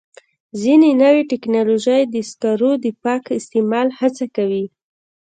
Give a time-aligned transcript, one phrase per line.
[0.61, 4.65] ځینې نوې ټکنالوژۍ د سکرو د پاک استعمال هڅه کوي.